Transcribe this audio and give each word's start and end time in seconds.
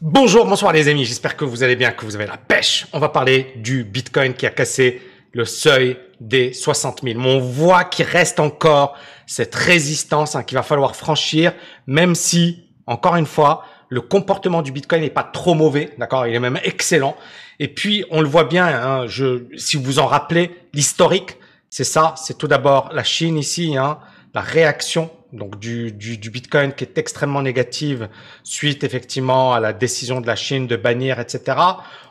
Bonjour, 0.00 0.46
bonsoir 0.46 0.72
les 0.72 0.86
amis, 0.86 1.04
j'espère 1.04 1.36
que 1.36 1.44
vous 1.44 1.64
allez 1.64 1.74
bien, 1.74 1.90
que 1.90 2.04
vous 2.04 2.14
avez 2.14 2.26
la 2.26 2.36
pêche. 2.36 2.86
On 2.92 3.00
va 3.00 3.08
parler 3.08 3.52
du 3.56 3.82
Bitcoin 3.82 4.32
qui 4.34 4.46
a 4.46 4.50
cassé 4.50 5.02
le 5.32 5.44
seuil 5.44 5.96
des 6.20 6.52
60 6.52 7.00
000. 7.02 7.18
Mais 7.18 7.28
on 7.28 7.40
voit 7.40 7.82
qu'il 7.82 8.04
reste 8.06 8.38
encore 8.38 8.96
cette 9.26 9.56
résistance 9.56 10.36
hein, 10.36 10.44
qu'il 10.44 10.56
va 10.56 10.62
falloir 10.62 10.94
franchir, 10.94 11.52
même 11.88 12.14
si, 12.14 12.68
encore 12.86 13.16
une 13.16 13.26
fois, 13.26 13.64
le 13.88 14.00
comportement 14.00 14.62
du 14.62 14.70
Bitcoin 14.70 15.00
n'est 15.00 15.10
pas 15.10 15.24
trop 15.24 15.54
mauvais, 15.54 15.90
d'accord 15.98 16.28
Il 16.28 16.34
est 16.36 16.38
même 16.38 16.60
excellent. 16.62 17.16
Et 17.58 17.66
puis, 17.66 18.04
on 18.12 18.20
le 18.20 18.28
voit 18.28 18.44
bien, 18.44 18.66
hein, 18.66 19.08
je, 19.08 19.46
si 19.56 19.76
vous 19.76 19.82
vous 19.82 19.98
en 19.98 20.06
rappelez, 20.06 20.54
l'historique, 20.74 21.38
c'est 21.70 21.82
ça, 21.82 22.14
c'est 22.16 22.38
tout 22.38 22.46
d'abord 22.46 22.90
la 22.92 23.02
Chine 23.02 23.36
ici, 23.36 23.76
hein, 23.76 23.98
la 24.32 24.42
réaction 24.42 25.10
donc 25.32 25.58
du, 25.58 25.92
du, 25.92 26.30
Bitcoin 26.30 26.72
qui 26.72 26.84
est 26.84 26.96
extrêmement 26.96 27.42
négative 27.42 28.08
suite 28.44 28.82
effectivement 28.84 29.52
à 29.52 29.60
la 29.60 29.72
décision 29.72 30.20
de 30.20 30.26
la 30.26 30.36
Chine 30.36 30.66
de 30.66 30.76
bannir, 30.76 31.20
etc. 31.20 31.58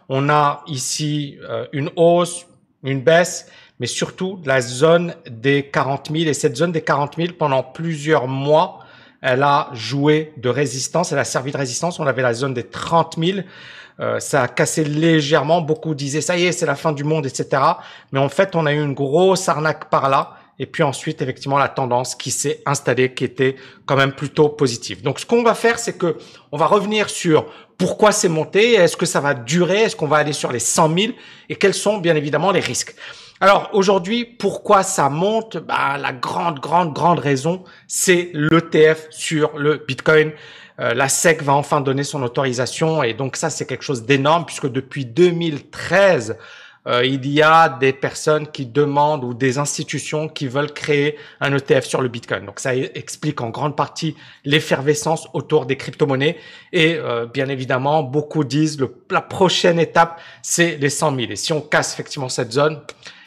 On 0.09 0.29
a 0.29 0.63
ici 0.67 1.37
euh, 1.49 1.65
une 1.73 1.89
hausse, 1.95 2.45
une 2.83 3.01
baisse, 3.01 3.47
mais 3.79 3.87
surtout 3.87 4.39
la 4.45 4.61
zone 4.61 5.15
des 5.29 5.63
40 5.63 6.09
000. 6.11 6.29
Et 6.29 6.33
cette 6.33 6.55
zone 6.55 6.71
des 6.71 6.81
40 6.81 7.15
000, 7.17 7.29
pendant 7.37 7.63
plusieurs 7.63 8.27
mois, 8.27 8.79
elle 9.21 9.43
a 9.43 9.69
joué 9.73 10.33
de 10.37 10.49
résistance, 10.49 11.11
elle 11.11 11.19
a 11.19 11.23
servi 11.23 11.51
de 11.51 11.57
résistance. 11.57 11.99
On 11.99 12.05
avait 12.05 12.21
la 12.21 12.33
zone 12.33 12.53
des 12.53 12.63
30 12.63 13.15
000. 13.17 13.39
Euh, 13.99 14.19
ça 14.19 14.43
a 14.43 14.47
cassé 14.47 14.83
légèrement. 14.83 15.61
Beaucoup 15.61 15.95
disaient 15.95 16.21
ça 16.21 16.37
y 16.37 16.45
est, 16.45 16.51
c'est 16.51 16.67
la 16.67 16.75
fin 16.75 16.91
du 16.91 17.03
monde, 17.03 17.25
etc. 17.25 17.61
Mais 18.11 18.19
en 18.19 18.29
fait, 18.29 18.55
on 18.55 18.67
a 18.67 18.73
eu 18.73 18.81
une 18.81 18.93
grosse 18.93 19.49
arnaque 19.49 19.89
par 19.89 20.07
là 20.09 20.37
et 20.59 20.65
puis 20.65 20.83
ensuite 20.83 21.21
effectivement 21.21 21.57
la 21.57 21.69
tendance 21.69 22.15
qui 22.15 22.31
s'est 22.31 22.61
installée 22.65 23.13
qui 23.13 23.23
était 23.23 23.55
quand 23.85 23.95
même 23.95 24.13
plutôt 24.13 24.49
positive. 24.49 25.01
Donc 25.01 25.19
ce 25.19 25.25
qu'on 25.25 25.43
va 25.43 25.53
faire 25.53 25.79
c'est 25.79 25.97
que 25.97 26.17
on 26.51 26.57
va 26.57 26.65
revenir 26.65 27.09
sur 27.09 27.45
pourquoi 27.77 28.11
c'est 28.11 28.29
monté, 28.29 28.73
est-ce 28.73 28.97
que 28.97 29.05
ça 29.05 29.19
va 29.19 29.33
durer, 29.33 29.83
est-ce 29.83 29.95
qu'on 29.95 30.07
va 30.07 30.17
aller 30.17 30.33
sur 30.33 30.51
les 30.51 30.59
100 30.59 30.97
000 30.97 31.13
et 31.49 31.55
quels 31.55 31.73
sont 31.73 31.97
bien 31.97 32.15
évidemment 32.15 32.51
les 32.51 32.59
risques. 32.59 32.95
Alors 33.39 33.69
aujourd'hui, 33.73 34.25
pourquoi 34.25 34.81
ça 34.81 35.09
monte? 35.09 35.57
Bah, 35.57 35.97
La 35.99 36.11
grande, 36.11 36.59
grande, 36.59 36.93
grande 36.93 37.19
raison, 37.19 37.63
c'est 37.87 38.31
l'ETF 38.33 39.07
sur 39.11 39.57
le 39.57 39.83
Bitcoin. 39.87 40.31
Euh, 40.79 40.93
la 40.95 41.07
SEC 41.07 41.43
va 41.43 41.53
enfin 41.53 41.81
donner 41.81 42.03
son 42.03 42.23
autorisation 42.23 43.03
et 43.03 43.13
donc 43.13 43.35
ça, 43.35 43.49
c'est 43.49 43.65
quelque 43.65 43.83
chose 43.83 44.05
d'énorme 44.05 44.45
puisque 44.45 44.67
depuis 44.67 45.05
2013, 45.05 46.37
euh, 46.87 47.05
il 47.05 47.27
y 47.27 47.41
a 47.41 47.69
des 47.69 47.91
personnes 47.91 48.47
qui 48.47 48.65
demandent 48.65 49.23
ou 49.23 49.33
des 49.33 49.57
institutions 49.57 50.29
qui 50.29 50.47
veulent 50.47 50.73
créer 50.73 51.17
un 51.41 51.53
ETF 51.55 51.85
sur 51.85 52.01
le 52.01 52.07
Bitcoin. 52.07 52.45
Donc 52.45 52.59
ça 52.59 52.75
explique 52.75 53.41
en 53.41 53.49
grande 53.49 53.75
partie 53.75 54.15
l'effervescence 54.45 55.27
autour 55.33 55.65
des 55.65 55.75
crypto-monnaies. 55.75 56.37
Et 56.71 56.95
euh, 56.95 57.25
bien 57.25 57.49
évidemment, 57.49 58.03
beaucoup 58.03 58.43
disent 58.43 58.79
le, 58.79 58.95
la 59.11 59.21
prochaine 59.21 59.79
étape, 59.79 60.19
c'est 60.41 60.77
les 60.77 60.89
100 60.89 61.15
000. 61.15 61.31
Et 61.31 61.35
si 61.35 61.51
on 61.51 61.61
casse 61.61 61.93
effectivement 61.93 62.29
cette 62.29 62.53
zone, 62.53 62.79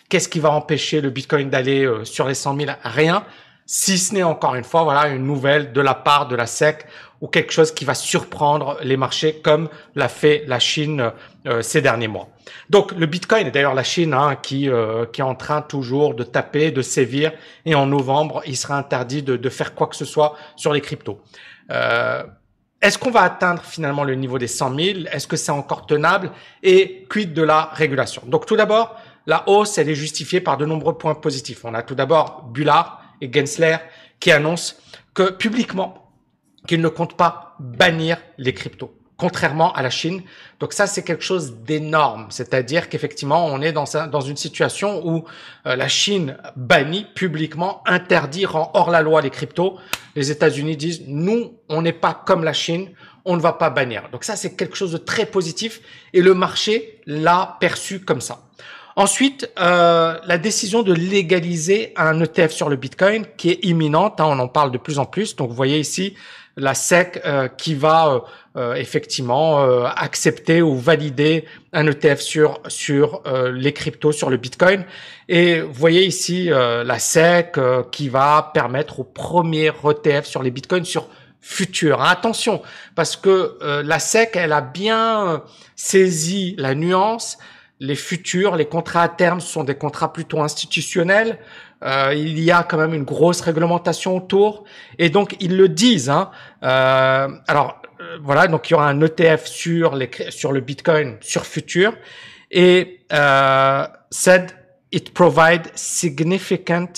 qu'est-ce 0.08 0.28
qui 0.28 0.40
va 0.40 0.50
empêcher 0.52 1.00
le 1.00 1.10
Bitcoin 1.10 1.50
d'aller 1.50 1.84
euh, 1.84 2.04
sur 2.04 2.26
les 2.26 2.34
100 2.34 2.56
000 2.56 2.70
Rien 2.84 3.24
si 3.72 3.98
ce 3.98 4.14
n'est 4.14 4.24
encore 4.24 4.56
une 4.56 4.64
fois 4.64 4.82
voilà 4.82 5.06
une 5.06 5.24
nouvelle 5.24 5.72
de 5.72 5.80
la 5.80 5.94
part 5.94 6.26
de 6.26 6.34
la 6.34 6.46
SEC 6.48 6.86
ou 7.20 7.28
quelque 7.28 7.52
chose 7.52 7.72
qui 7.72 7.84
va 7.84 7.94
surprendre 7.94 8.78
les 8.82 8.96
marchés 8.96 9.40
comme 9.42 9.68
l'a 9.94 10.08
fait 10.08 10.44
la 10.46 10.58
Chine 10.58 11.12
euh, 11.46 11.62
ces 11.62 11.82
derniers 11.82 12.08
mois. 12.08 12.28
Donc 12.70 12.92
le 12.92 13.06
Bitcoin 13.06 13.46
et 13.46 13.50
d'ailleurs 13.50 13.74
la 13.74 13.82
Chine 13.82 14.14
hein, 14.14 14.36
qui 14.36 14.68
euh, 14.68 15.06
qui 15.06 15.20
est 15.20 15.24
en 15.24 15.34
train 15.34 15.62
toujours 15.62 16.14
de 16.14 16.24
taper, 16.24 16.70
de 16.70 16.82
sévir 16.82 17.32
et 17.64 17.74
en 17.74 17.86
novembre 17.86 18.42
il 18.46 18.56
sera 18.56 18.76
interdit 18.76 19.22
de, 19.22 19.36
de 19.36 19.48
faire 19.48 19.74
quoi 19.74 19.86
que 19.86 19.96
ce 19.96 20.04
soit 20.04 20.34
sur 20.56 20.72
les 20.72 20.80
cryptos. 20.80 21.20
Euh, 21.70 22.22
est-ce 22.82 22.98
qu'on 22.98 23.10
va 23.10 23.22
atteindre 23.22 23.62
finalement 23.62 24.04
le 24.04 24.14
niveau 24.14 24.38
des 24.38 24.46
100 24.46 24.74
000 24.74 24.98
Est-ce 25.12 25.26
que 25.26 25.36
c'est 25.36 25.52
encore 25.52 25.84
tenable? 25.84 26.30
Et 26.62 27.06
quid 27.10 27.34
de 27.34 27.42
la 27.42 27.64
régulation? 27.74 28.22
Donc 28.26 28.46
tout 28.46 28.56
d'abord, 28.56 28.96
la 29.26 29.46
hausse, 29.46 29.76
elle 29.76 29.90
est 29.90 29.94
justifiée 29.94 30.40
par 30.40 30.56
de 30.56 30.64
nombreux 30.64 30.96
points 30.96 31.14
positifs. 31.14 31.66
On 31.66 31.74
a 31.74 31.82
tout 31.82 31.94
d'abord 31.94 32.44
Bullard, 32.50 33.00
et 33.20 33.30
Gensler 33.32 33.76
qui 34.18 34.32
annoncent 34.32 34.74
que 35.14 35.30
publiquement 35.30 36.09
qu'ils 36.66 36.80
ne 36.80 36.88
comptent 36.88 37.16
pas 37.16 37.56
bannir 37.58 38.18
les 38.38 38.54
cryptos 38.54 38.94
contrairement 39.20 39.70
à 39.74 39.82
la 39.82 39.90
Chine. 39.90 40.22
Donc 40.60 40.72
ça, 40.72 40.86
c'est 40.86 41.02
quelque 41.02 41.22
chose 41.22 41.56
d'énorme. 41.58 42.28
C'est-à-dire 42.30 42.88
qu'effectivement, 42.88 43.44
on 43.46 43.60
est 43.60 43.72
dans, 43.72 43.84
dans 44.10 44.20
une 44.22 44.38
situation 44.38 45.06
où 45.06 45.26
euh, 45.66 45.76
la 45.76 45.88
Chine 45.88 46.38
bannit 46.56 47.04
publiquement, 47.14 47.82
interdit, 47.86 48.46
rend 48.46 48.70
hors 48.72 48.90
la 48.90 49.02
loi 49.02 49.20
les 49.20 49.28
cryptos. 49.28 49.76
Les 50.16 50.30
États-Unis 50.30 50.76
disent, 50.78 51.02
nous, 51.06 51.52
on 51.68 51.82
n'est 51.82 51.92
pas 51.92 52.14
comme 52.14 52.44
la 52.44 52.54
Chine, 52.54 52.88
on 53.26 53.36
ne 53.36 53.42
va 53.42 53.52
pas 53.52 53.68
bannir. 53.68 54.08
Donc 54.10 54.24
ça, 54.24 54.36
c'est 54.36 54.56
quelque 54.56 54.74
chose 54.74 54.92
de 54.92 54.98
très 54.98 55.26
positif 55.26 55.82
et 56.14 56.22
le 56.22 56.32
marché 56.32 57.02
l'a 57.04 57.58
perçu 57.60 58.00
comme 58.00 58.22
ça. 58.22 58.40
Ensuite, 58.96 59.50
euh, 59.58 60.18
la 60.24 60.38
décision 60.38 60.82
de 60.82 60.92
légaliser 60.92 61.92
un 61.96 62.20
ETF 62.20 62.50
sur 62.50 62.68
le 62.68 62.76
Bitcoin 62.76 63.24
qui 63.36 63.50
est 63.50 63.64
imminente, 63.64 64.20
hein, 64.20 64.26
on 64.28 64.38
en 64.38 64.48
parle 64.48 64.72
de 64.72 64.78
plus 64.78 64.98
en 64.98 65.04
plus. 65.04 65.36
Donc, 65.36 65.48
vous 65.48 65.54
voyez 65.54 65.78
ici 65.78 66.14
la 66.56 66.74
SEC 66.74 67.22
euh, 67.24 67.48
qui 67.48 67.74
va 67.74 68.24
euh, 68.56 68.74
effectivement 68.74 69.60
accepter 69.96 70.60
ou 70.60 70.76
valider 70.76 71.44
un 71.72 71.86
ETF 71.86 72.20
sur 72.20 72.60
sur 72.66 73.22
les 73.52 73.72
cryptos, 73.72 74.12
sur 74.12 74.28
le 74.28 74.36
Bitcoin. 74.36 74.84
Et 75.28 75.60
vous 75.60 75.72
voyez 75.72 76.04
ici 76.04 76.46
la 76.50 76.98
SEC 76.98 77.58
qui 77.92 78.08
va 78.08 78.50
permettre 78.52 79.00
au 79.00 79.04
premier 79.04 79.70
ETF 79.84 80.26
sur 80.26 80.42
les 80.42 80.50
Bitcoins 80.50 80.84
sur 80.84 81.06
futur. 81.40 82.02
Attention, 82.02 82.60
parce 82.96 83.16
que 83.16 83.56
la 83.84 83.98
SEC, 84.00 84.32
elle 84.34 84.52
a 84.52 84.60
bien 84.60 85.42
saisi 85.76 86.56
la 86.58 86.74
nuance 86.74 87.38
les 87.80 87.94
futurs, 87.94 88.56
les 88.56 88.66
contrats 88.66 89.02
à 89.02 89.08
terme 89.08 89.40
sont 89.40 89.64
des 89.64 89.74
contrats 89.74 90.12
plutôt 90.12 90.42
institutionnels. 90.42 91.38
Euh, 91.82 92.12
il 92.14 92.38
y 92.38 92.50
a 92.50 92.62
quand 92.62 92.76
même 92.76 92.92
une 92.92 93.04
grosse 93.04 93.40
réglementation 93.40 94.16
autour, 94.16 94.64
et 94.98 95.08
donc 95.08 95.34
ils 95.40 95.56
le 95.56 95.68
disent. 95.68 96.10
Hein. 96.10 96.30
Euh, 96.62 97.28
alors 97.48 97.80
euh, 98.00 98.18
voilà, 98.22 98.48
donc 98.48 98.68
il 98.68 98.72
y 98.72 98.74
aura 98.74 98.88
un 98.88 99.00
ETF 99.00 99.46
sur 99.46 99.96
les 99.96 100.10
sur 100.28 100.52
le 100.52 100.60
Bitcoin 100.60 101.16
sur 101.20 101.46
futur, 101.46 101.94
et 102.50 103.00
euh, 103.12 103.86
said 104.10 104.50
it 104.92 105.14
provide 105.14 105.62
significant 105.74 106.92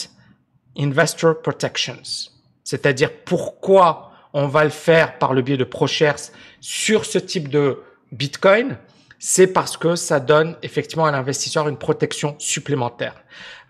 investor 0.76 1.40
protections. 1.42 2.30
C'est-à-dire 2.64 3.10
pourquoi 3.24 4.10
on 4.32 4.48
va 4.48 4.64
le 4.64 4.70
faire 4.70 5.18
par 5.18 5.32
le 5.32 5.42
biais 5.42 5.56
de 5.56 5.64
ProShares 5.64 6.32
sur 6.60 7.04
ce 7.04 7.18
type 7.18 7.48
de 7.48 7.78
Bitcoin 8.10 8.78
c'est 9.24 9.46
parce 9.46 9.76
que 9.76 9.94
ça 9.94 10.18
donne 10.18 10.56
effectivement 10.64 11.04
à 11.04 11.12
l'investisseur 11.12 11.68
une 11.68 11.76
protection 11.76 12.34
supplémentaire. 12.40 13.14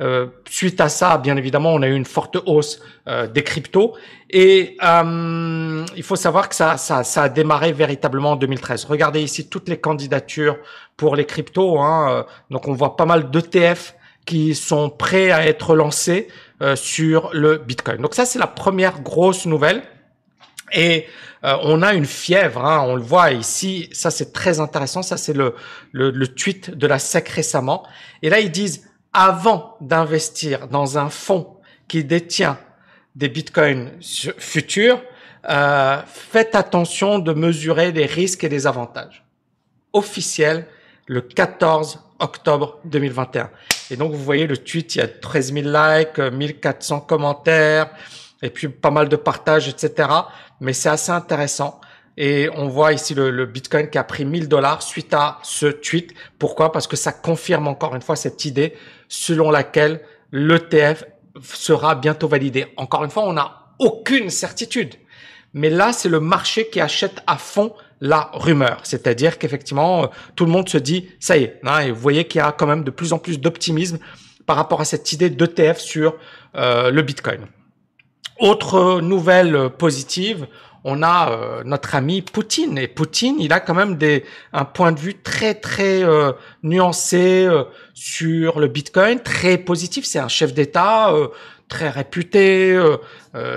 Euh, 0.01 0.29
suite 0.49 0.81
à 0.81 0.89
ça, 0.89 1.19
bien 1.19 1.37
évidemment, 1.37 1.75
on 1.75 1.83
a 1.83 1.89
eu 1.89 1.95
une 1.95 2.07
forte 2.07 2.39
hausse 2.47 2.81
euh, 3.07 3.27
des 3.27 3.45
cryptos 3.45 3.95
et 4.31 4.79
euh, 4.83 5.85
il 5.95 6.03
faut 6.05 6.17
savoir 6.17 6.49
que 6.49 6.55
ça, 6.55 6.77
a 6.77 7.29
démarré 7.29 7.75
véritablement 7.75 8.31
en 8.31 8.37
2013. 8.37 8.87
Regardez 8.87 9.21
ici 9.21 9.47
toutes 9.51 9.69
les 9.69 9.77
candidatures 9.77 10.57
pour 10.97 11.17
les 11.17 11.27
cryptos. 11.27 11.79
Hein, 11.79 12.25
donc 12.49 12.67
on 12.67 12.73
voit 12.73 12.97
pas 12.97 13.05
mal 13.05 13.31
d'ETF 13.31 13.95
qui 14.25 14.55
sont 14.55 14.89
prêts 14.89 15.33
à 15.33 15.47
être 15.47 15.75
lancés 15.75 16.29
sur 16.77 17.29
le 17.35 17.59
Bitcoin. 17.59 18.01
Donc 18.01 18.15
ça, 18.15 18.25
c'est 18.25 18.39
la 18.39 18.47
première 18.47 19.03
grosse 19.03 19.45
nouvelle. 19.45 19.83
Et 20.73 21.07
euh, 21.45 21.57
on 21.63 21.83
a 21.83 21.95
une 21.95 22.07
fièvre, 22.07 22.65
hein, 22.65 22.85
on 22.87 22.95
le 22.95 23.03
voit 23.03 23.33
ici, 23.33 23.89
ça 23.93 24.11
c'est 24.11 24.33
très 24.33 24.61
intéressant, 24.61 25.03
ça 25.03 25.17
c'est 25.17 25.33
le, 25.33 25.55
le, 25.93 26.27
tweet 26.29 26.71
de 26.71 26.87
la 26.87 26.99
SEC 26.99 27.29
récemment. 27.29 27.87
Et 28.23 28.31
là 28.31 28.39
ils 28.41 28.51
disent, 28.51 28.89
avant 29.13 29.77
d'investir 29.81 30.69
dans 30.69 30.99
un 30.99 31.11
fonds 31.11 31.57
qui 31.89 32.05
détient 32.05 32.59
des 33.17 33.29
bitcoins 33.29 33.91
futurs, 34.39 35.03
euh, 35.49 36.01
faites 36.07 36.55
attention 36.55 37.19
de 37.19 37.33
mesurer 37.33 37.91
les 37.91 38.07
risques 38.07 38.45
et 38.45 38.49
les 38.49 38.67
avantages. 38.67 39.25
Officiel, 39.93 40.67
le 41.07 41.21
14 41.21 42.01
octobre 42.21 42.79
2021. 42.85 43.51
Et 43.91 43.97
donc 43.97 44.13
vous 44.13 44.23
voyez 44.23 44.47
le 44.47 44.57
tweet, 44.57 44.95
il 44.95 44.99
y 44.99 45.01
a 45.03 45.09
13 45.09 45.53
000 45.53 45.69
likes, 45.69 46.19
1400 46.19 47.01
commentaires, 47.01 47.91
et 48.43 48.51
puis 48.51 48.69
pas 48.69 48.91
mal 48.91 49.09
de 49.09 49.17
partages, 49.17 49.69
etc. 49.69 50.09
Mais 50.61 50.73
c'est 50.73 50.89
assez 50.89 51.13
intéressant. 51.13 51.81
Et 52.17 52.49
on 52.55 52.69
voit 52.69 52.93
ici 52.93 53.15
le, 53.15 53.47
Bitcoin 53.47 53.89
qui 53.89 53.99
a 53.99 54.05
pris 54.05 54.25
1000 54.25 54.49
dollars 54.49 54.83
suite 54.83 55.15
à 55.15 55.39
ce 55.43 55.67
tweet. 55.67 56.13
Pourquoi? 56.39 56.71
Parce 56.71 56.87
que 56.87 56.97
ça 56.97 57.13
confirme 57.13 57.69
encore 57.69 57.95
une 57.95 58.03
fois 58.03 58.17
cette 58.17 58.45
idée 58.45 58.75
selon 59.09 59.51
laquelle 59.51 60.03
l'ETF 60.31 61.05
sera 61.43 61.95
bientôt 61.95 62.29
validé. 62.29 62.67
Encore 62.77 63.05
une 63.05 63.11
fois, 63.11 63.25
on 63.25 63.33
n'a 63.33 63.75
aucune 63.79 64.29
certitude. 64.29 64.95
Mais 65.55 65.71
là, 65.71 65.93
c'est 65.93 66.09
le 66.09 66.21
marché 66.21 66.69
qui 66.69 66.81
achète 66.81 67.23
à 67.27 67.37
fond 67.37 67.75
la 68.03 68.31
rumeur. 68.35 68.81
C'est-à-dire 68.83 69.39
qu'effectivement, 69.39 70.03
euh, 70.03 70.07
tout 70.37 70.45
le 70.45 70.51
monde 70.51 70.69
se 70.69 70.77
dit, 70.77 71.09
ça 71.21 71.39
y 71.39 71.45
est. 71.45 71.61
Hein, 71.65 71.81
et 71.81 71.91
vous 71.91 72.01
voyez 72.01 72.27
qu'il 72.27 72.41
y 72.41 72.43
a 72.43 72.53
quand 72.53 72.67
même 72.67 72.85
de 72.85 72.91
plus 72.91 73.13
en 73.13 73.19
plus 73.19 73.41
d'optimisme 73.41 73.99
par 74.45 74.57
rapport 74.57 74.81
à 74.81 74.85
cette 74.85 75.13
idée 75.13 75.31
d'ETF 75.31 75.79
sur 75.79 76.17
euh, 76.57 76.91
le 76.91 77.03
Bitcoin. 77.03 77.47
Autre 78.39 79.01
nouvelle 79.01 79.71
positive, 79.79 80.47
on 80.85 81.03
a 81.03 81.31
euh, 81.31 81.63
notre 81.65 81.95
ami 81.95 82.23
Poutine. 82.23 82.79
Et 82.79 82.89
Poutine, 82.89 83.37
il 83.39 83.53
a 83.53 83.61
quand 83.61 83.75
même 83.75 83.97
des, 83.97 84.25
un 84.53 84.65
point 84.65 84.93
de 84.93 84.99
vue 84.99 85.15
très, 85.15 85.55
très 85.55 86.03
euh, 86.03 86.33
nuancé 86.63 87.47
euh, 87.47 87.65
sur 87.95 88.59
le 88.59 88.69
Bitcoin, 88.69 89.21
très 89.21 89.59
positif. 89.59 90.05
C'est 90.05 90.19
un 90.19 90.29
chef 90.29 90.55
d'État 90.55 91.15
très 91.69 91.89
réputé, 91.89 92.79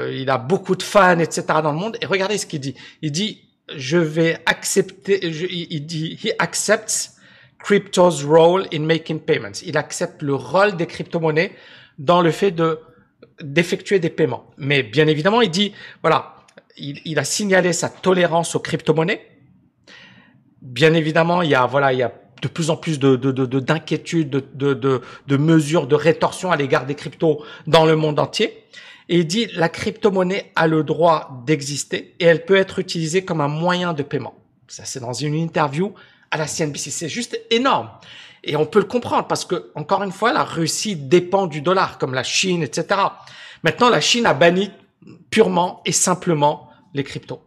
il 0.09 0.29
a 0.29 0.37
beaucoup 0.37 0.77
de 0.77 0.83
fans, 0.83 1.19
etc. 1.19 1.43
dans 1.61 1.73
le 1.73 1.77
monde. 1.77 1.97
Et 1.99 2.05
regardez 2.05 2.37
ce 2.37 2.45
qu'il 2.45 2.61
dit. 2.61 2.73
Il 3.01 3.11
dit, 3.11 3.41
je 3.73 3.97
vais 3.97 4.37
accepter, 4.45 5.25
il 5.25 5.85
dit, 5.85 6.19
he 6.23 6.31
accepts 6.39 7.15
crypto's 7.59 8.23
role 8.23 8.67
in 8.71 8.81
making 8.81 9.19
payments. 9.19 9.63
Il 9.65 9.77
accepte 9.77 10.21
le 10.21 10.35
rôle 10.35 10.75
des 10.75 10.85
crypto-monnaies 10.85 11.51
dans 11.97 12.21
le 12.21 12.31
fait 12.31 12.51
de 12.51 12.79
d'effectuer 13.41 13.99
des 13.99 14.09
paiements. 14.09 14.45
Mais 14.57 14.83
bien 14.83 15.07
évidemment, 15.07 15.41
il 15.41 15.49
dit, 15.49 15.73
voilà, 16.01 16.35
il, 16.77 17.19
a 17.19 17.23
signalé 17.25 17.73
sa 17.73 17.89
tolérance 17.89 18.55
aux 18.55 18.59
crypto-monnaies. 18.59 19.25
Bien 20.61 20.93
évidemment, 20.93 21.41
il 21.41 21.49
y 21.49 21.55
a, 21.55 21.65
voilà, 21.65 21.91
il 21.91 21.99
y 21.99 22.03
a 22.03 22.13
de 22.41 22.47
plus 22.47 22.69
en 22.69 22.77
plus 22.77 22.99
de, 22.99 23.15
d'inquiétudes, 23.15 24.29
de, 24.29 24.45
de, 24.53 24.73
de, 24.73 25.01
de, 25.27 25.37
mesures 25.37 25.87
de 25.87 25.95
rétorsion 25.95 26.51
à 26.51 26.55
l'égard 26.55 26.85
des 26.85 26.95
cryptos 26.95 27.43
dans 27.67 27.85
le 27.85 27.95
monde 27.95 28.19
entier. 28.19 28.63
Et 29.07 29.19
il 29.19 29.27
dit, 29.27 29.47
la 29.53 29.69
crypto-monnaie 29.69 30.51
a 30.55 30.67
le 30.67 30.83
droit 30.83 31.43
d'exister 31.45 32.15
et 32.19 32.25
elle 32.25 32.45
peut 32.45 32.55
être 32.55 32.79
utilisée 32.79 33.23
comme 33.23 33.41
un 33.41 33.47
moyen 33.47 33.93
de 33.93 34.03
paiement. 34.03 34.35
Ça, 34.67 34.83
c'est 34.85 34.99
dans 34.99 35.13
une 35.13 35.35
interview 35.35 35.93
à 36.31 36.37
la 36.37 36.47
CNBC. 36.47 36.89
C'est 36.89 37.09
juste 37.09 37.39
énorme. 37.51 37.89
Et 38.43 38.55
on 38.55 38.65
peut 38.65 38.79
le 38.79 38.85
comprendre 38.85 39.27
parce 39.27 39.45
que, 39.45 39.71
encore 39.75 40.03
une 40.03 40.11
fois, 40.11 40.33
la 40.33 40.43
Russie 40.43 40.95
dépend 40.95 41.47
du 41.47 41.61
dollar, 41.61 41.97
comme 41.97 42.13
la 42.13 42.23
Chine, 42.23 42.63
etc. 42.63 42.99
Maintenant, 43.63 43.89
la 43.89 44.01
Chine 44.01 44.25
a 44.25 44.33
banni 44.33 44.71
purement 45.29 45.81
et 45.85 45.91
simplement 45.91 46.69
les 46.93 47.03
cryptos. 47.03 47.41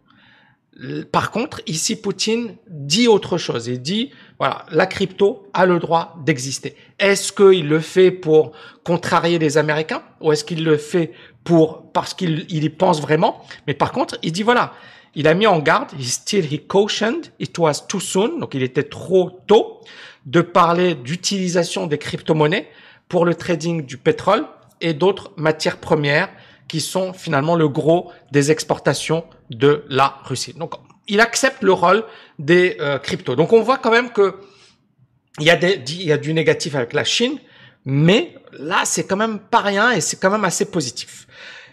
Par 1.11 1.31
contre, 1.31 1.61
ici, 1.67 1.97
Poutine 1.97 2.55
dit 2.69 3.09
autre 3.09 3.37
chose. 3.37 3.67
Il 3.67 3.81
dit, 3.81 4.11
voilà, 4.37 4.65
la 4.71 4.85
crypto 4.85 5.49
a 5.53 5.65
le 5.65 5.77
droit 5.79 6.15
d'exister. 6.23 6.75
Est-ce 6.99 7.33
qu'il 7.33 7.67
le 7.67 7.81
fait 7.81 8.11
pour 8.11 8.53
contrarier 8.85 9.39
les 9.39 9.57
Américains 9.57 10.03
ou 10.21 10.31
est-ce 10.31 10.45
qu'il 10.45 10.63
le 10.63 10.77
fait 10.77 11.11
pour 11.49 11.91
parce 11.93 12.13
qu'il 12.13 12.45
il 12.49 12.63
y 12.63 12.69
pense 12.69 13.01
vraiment 13.01 13.43
Mais 13.65 13.73
par 13.73 13.91
contre, 13.91 14.19
il 14.21 14.31
dit, 14.31 14.43
voilà, 14.43 14.73
il 15.15 15.27
a 15.27 15.33
mis 15.33 15.47
en 15.47 15.57
garde, 15.57 15.89
he 15.99 16.03
still 16.03 16.45
he 16.45 16.59
cautioned, 16.59 17.33
it 17.39 17.57
was 17.57 17.87
too 17.87 17.99
soon, 17.99 18.37
donc 18.39 18.53
il 18.53 18.61
était 18.61 18.83
trop 18.83 19.31
tôt 19.47 19.81
de 20.27 20.41
parler 20.41 20.93
d'utilisation 20.93 21.87
des 21.87 21.97
crypto-monnaies 21.97 22.67
pour 23.07 23.25
le 23.25 23.33
trading 23.33 23.83
du 23.83 23.97
pétrole 23.97 24.45
et 24.79 24.93
d'autres 24.93 25.31
matières 25.37 25.77
premières 25.77 26.29
qui 26.67 26.81
sont 26.81 27.13
finalement 27.13 27.55
le 27.55 27.67
gros 27.67 28.11
des 28.31 28.51
exportations 28.51 29.23
de 29.49 29.83
la 29.89 30.19
Russie. 30.25 30.53
Donc, 30.53 30.75
il 31.07 31.19
accepte 31.19 31.63
le 31.63 31.73
rôle 31.73 32.03
des 32.37 32.77
euh, 32.79 32.99
cryptos. 32.99 33.35
Donc, 33.35 33.53
on 33.53 33.63
voit 33.63 33.79
quand 33.79 33.89
même 33.89 34.11
que 34.11 34.35
il 35.39 35.47
y 35.47 35.49
a 35.49 35.55
des, 35.55 35.81
il 35.87 36.03
y 36.03 36.11
a 36.11 36.19
du 36.19 36.31
négatif 36.31 36.75
avec 36.75 36.93
la 36.93 37.03
Chine, 37.03 37.39
mais 37.89 38.35
là, 38.53 38.81
c'est 38.85 39.05
quand 39.05 39.17
même 39.17 39.39
pas 39.39 39.61
rien 39.61 39.91
et 39.91 40.01
c'est 40.01 40.17
quand 40.17 40.29
même 40.29 40.45
assez 40.45 40.65
positif. 40.65 41.27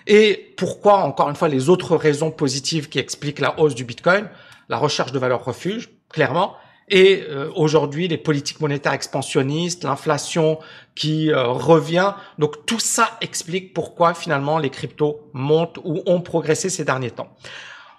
Et 0.07 0.55
pourquoi, 0.57 0.99
encore 0.99 1.29
une 1.29 1.37
fois, 1.37 1.49
les 1.49 1.69
autres 1.69 1.97
raisons 1.97 2.31
positives 2.31 2.89
qui 2.89 2.99
expliquent 2.99 3.41
la 3.41 3.59
hausse 3.61 3.75
du 3.75 3.85
Bitcoin, 3.85 4.29
la 4.69 4.79
recherche 4.79 5.13
de 5.13 5.19
valeur 5.19 5.45
refuge, 5.45 5.91
clairement, 6.09 6.57
et 6.89 7.25
euh, 7.29 7.51
aujourd'hui, 7.57 8.07
les 8.07 8.17
politiques 8.17 8.61
monétaires 8.61 8.93
expansionnistes, 8.93 9.85
l'inflation 9.85 10.59
qui 10.95 11.33
euh, 11.33 11.49
revient. 11.49 12.15
Donc 12.39 12.65
tout 12.65 12.79
ça 12.79 13.11
explique 13.21 13.75
pourquoi 13.75 14.15
finalement 14.15 14.59
les 14.59 14.71
cryptos 14.71 15.29
montent 15.33 15.79
ou 15.85 16.03
ont 16.07 16.21
progressé 16.21 16.71
ces 16.71 16.85
derniers 16.85 17.11
temps. 17.11 17.29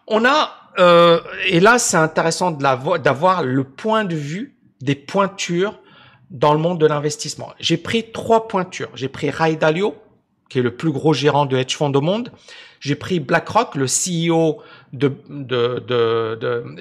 On 0.08 0.24
a, 0.24 0.56
euh, 0.80 1.20
et 1.48 1.60
là 1.60 1.80
c'est 1.80 1.98
intéressant 1.98 2.52
d'avoir 2.52 3.44
le 3.44 3.66
point 3.66 4.06
de 4.06 4.16
vue 4.16 4.56
des 4.80 4.96
pointures 4.96 5.80
dans 6.30 6.54
le 6.54 6.60
monde 6.60 6.80
de 6.80 6.86
l'investissement. 6.86 7.54
J'ai 7.60 7.78
pris 7.78 8.12
trois 8.12 8.48
pointures. 8.48 8.90
J'ai 8.96 9.08
pris 9.08 9.30
Ray 9.30 9.58
Dalio, 9.58 9.96
qui 10.50 10.60
est 10.60 10.62
le 10.62 10.76
plus 10.76 10.92
gros 10.92 11.14
gérant 11.14 11.46
de 11.46 11.58
hedge 11.58 11.76
fund 11.76 11.96
au 11.96 12.02
monde. 12.02 12.32
J'ai 12.80 12.96
pris 12.96 13.20
BlackRock, 13.20 13.76
le 13.76 13.86
CEO 13.86 14.62
de, 14.94 15.12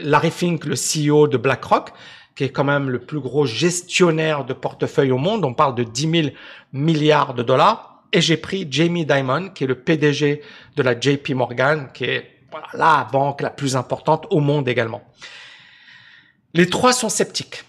Larry 0.03 0.31
Fink, 0.31 0.65
le 0.65 0.75
CEO 0.75 1.27
de 1.27 1.37
BlackRock, 1.37 1.93
qui 2.35 2.45
est 2.45 2.51
quand 2.51 2.65
même 2.65 2.91
le 2.91 2.99
plus 2.99 3.21
gros 3.21 3.47
gestionnaire 3.47 4.45
de 4.45 4.53
portefeuille 4.53 5.11
au 5.11 5.19
monde. 5.19 5.45
On 5.45 5.55
parle 5.55 5.75
de 5.75 5.85
10 5.85 6.11
000 6.11 6.29
milliards 6.73 7.35
de 7.35 7.43
dollars. 7.43 8.03
Et 8.13 8.21
j'ai 8.21 8.37
pris 8.37 8.67
Jamie 8.71 9.07
Dimon, 9.07 9.51
qui 9.51 9.65
est 9.65 9.67
le 9.67 9.75
PDG 9.75 10.43
de 10.77 10.83
la 10.83 10.99
JP 10.99 11.31
Morgan, 11.31 11.89
qui 11.93 12.05
est 12.05 12.31
la 12.73 13.07
banque 13.11 13.41
la 13.41 13.51
plus 13.51 13.77
importante 13.77 14.27
au 14.31 14.41
monde 14.41 14.69
également. 14.69 15.03
Les 16.55 16.69
trois 16.69 16.93
sont 16.93 17.09
sceptiques. 17.09 17.65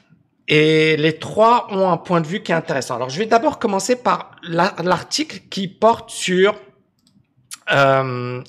Et 0.47 0.95
les 0.95 1.19
trois 1.19 1.67
ont 1.71 1.89
un 1.89 1.97
point 1.97 2.21
de 2.21 2.27
vue 2.27 2.41
qui 2.41 2.51
est 2.51 2.55
intéressant. 2.55 2.95
Alors, 2.95 3.09
je 3.09 3.19
vais 3.19 3.25
d'abord 3.25 3.59
commencer 3.59 3.97
par 3.97 4.31
l'article 4.43 5.41
qui 5.49 5.67
porte 5.67 6.09
sur 6.09 6.55
euh, 7.71 8.41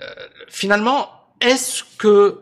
euh, 0.00 0.04
finalement, 0.48 1.08
est-ce 1.40 1.84
que 1.98 2.40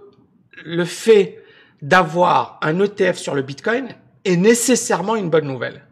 le 0.64 0.84
fait 0.84 1.42
d'avoir 1.82 2.58
un 2.62 2.80
ETF 2.80 3.18
sur 3.18 3.34
le 3.34 3.42
Bitcoin 3.42 3.88
est 4.24 4.36
nécessairement 4.36 5.16
une 5.16 5.28
bonne 5.28 5.46
nouvelle? 5.46 5.82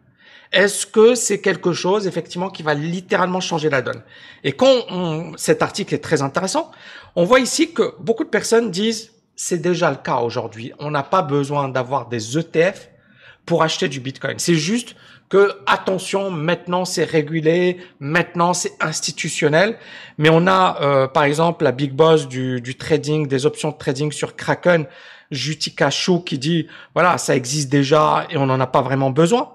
Est-ce 0.51 0.85
que 0.85 1.15
c'est 1.15 1.41
quelque 1.41 1.73
chose 1.73 2.05
effectivement 2.07 2.49
qui 2.49 2.61
va 2.63 2.73
littéralement 2.73 3.39
changer 3.39 3.69
la 3.69 3.81
donne? 3.81 4.03
Et 4.43 4.51
quand 4.51 5.33
cet 5.35 5.61
article 5.61 5.95
est 5.95 6.03
très 6.03 6.21
intéressant, 6.21 6.71
on 7.15 7.25
voit 7.25 7.39
ici 7.39 7.73
que 7.73 7.95
beaucoup 7.99 8.23
de 8.23 8.29
personnes 8.29 8.69
disent 8.69 9.11
c'est 9.35 9.57
déjà 9.57 9.89
le 9.89 9.97
cas 9.97 10.17
aujourd'hui. 10.17 10.71
On 10.77 10.91
n'a 10.91 11.01
pas 11.01 11.23
besoin 11.23 11.69
d'avoir 11.69 12.07
des 12.07 12.37
ETF 12.37 12.89
pour 13.45 13.63
acheter 13.63 13.87
du 13.87 13.99
Bitcoin. 13.99 14.35
C'est 14.39 14.55
juste 14.55 14.95
que 15.29 15.51
attention, 15.65 16.29
maintenant 16.29 16.85
c'est 16.85 17.03
régulé, 17.03 17.77
maintenant 17.99 18.53
c'est 18.53 18.73
institutionnel. 18.79 19.77
Mais 20.17 20.29
on 20.31 20.47
a 20.47 20.77
euh, 20.81 21.07
par 21.07 21.23
exemple 21.23 21.63
la 21.63 21.71
big 21.71 21.93
boss 21.93 22.27
du, 22.27 22.61
du, 22.61 22.75
trading, 22.75 23.27
des 23.27 23.45
options 23.45 23.71
de 23.71 23.77
trading 23.77 24.11
sur 24.11 24.35
Kraken, 24.35 24.85
Jutika 25.31 25.89
Chou, 25.89 26.19
qui 26.19 26.37
dit 26.37 26.67
voilà 26.93 27.17
ça 27.17 27.35
existe 27.35 27.69
déjà 27.69 28.27
et 28.29 28.37
on 28.37 28.45
n'en 28.45 28.59
a 28.59 28.67
pas 28.67 28.81
vraiment 28.81 29.09
besoin. 29.09 29.53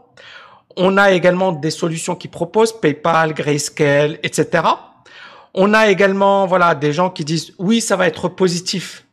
On 0.77 0.97
a 0.97 1.13
également 1.13 1.53
des 1.53 1.71
solutions 1.71 2.15
qui 2.15 2.29
proposent 2.29 2.79
PayPal, 2.81 3.35
Grayscale, 3.35 4.19
etc. 4.23 4.65
On 5.55 5.75
a 5.75 5.89
également 5.91 6.47
voilà 6.47 6.75
des 6.75 6.93
gens 6.93 7.11
qui 7.11 7.25
disent 7.25 7.53
oui 7.59 7.81
ça 7.81 7.97
va 7.97 8.07
être 8.07 8.29
positif 8.29 9.07